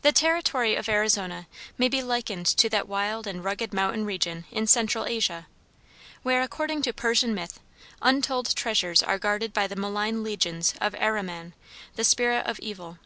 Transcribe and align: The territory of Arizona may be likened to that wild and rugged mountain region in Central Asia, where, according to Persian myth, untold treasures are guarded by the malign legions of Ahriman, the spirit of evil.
The 0.00 0.10
territory 0.10 0.74
of 0.74 0.88
Arizona 0.88 1.48
may 1.76 1.88
be 1.90 2.02
likened 2.02 2.46
to 2.46 2.70
that 2.70 2.88
wild 2.88 3.26
and 3.26 3.44
rugged 3.44 3.74
mountain 3.74 4.06
region 4.06 4.46
in 4.50 4.66
Central 4.66 5.04
Asia, 5.04 5.46
where, 6.22 6.40
according 6.40 6.80
to 6.84 6.94
Persian 6.94 7.34
myth, 7.34 7.60
untold 8.00 8.56
treasures 8.56 9.02
are 9.02 9.18
guarded 9.18 9.52
by 9.52 9.66
the 9.66 9.76
malign 9.76 10.22
legions 10.22 10.72
of 10.80 10.94
Ahriman, 10.94 11.52
the 11.94 12.04
spirit 12.04 12.46
of 12.46 12.58
evil. 12.60 12.96